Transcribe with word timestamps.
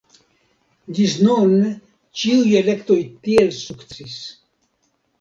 Ĝis 0.99 1.13
nun 1.27 1.53
ĉiuj 2.23 2.57
elektoj 2.65 3.01
tiel 3.29 3.55
sukcesis. 3.63 4.21